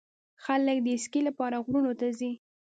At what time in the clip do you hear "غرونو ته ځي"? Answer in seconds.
1.65-2.31